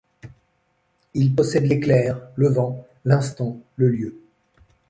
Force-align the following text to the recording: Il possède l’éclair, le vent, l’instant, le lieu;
Il 1.13 1.35
possède 1.35 1.65
l’éclair, 1.67 2.19
le 2.35 2.47
vent, 2.49 2.87
l’instant, 3.05 3.59
le 3.75 3.89
lieu; 3.89 4.17